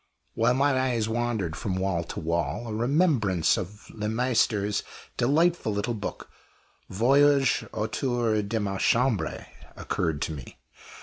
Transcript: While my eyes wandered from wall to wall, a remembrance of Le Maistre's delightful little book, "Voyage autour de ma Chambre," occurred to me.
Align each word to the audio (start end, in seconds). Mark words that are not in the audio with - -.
While 0.33 0.55
my 0.55 0.73
eyes 0.81 1.07
wandered 1.07 1.55
from 1.55 1.75
wall 1.75 2.03
to 2.05 2.19
wall, 2.19 2.67
a 2.67 2.73
remembrance 2.73 3.55
of 3.55 3.87
Le 3.91 4.09
Maistre's 4.09 4.81
delightful 5.15 5.71
little 5.71 5.93
book, 5.93 6.27
"Voyage 6.89 7.63
autour 7.71 8.41
de 8.41 8.59
ma 8.59 8.79
Chambre," 8.79 9.45
occurred 9.77 10.19
to 10.23 10.31
me. 10.33 10.57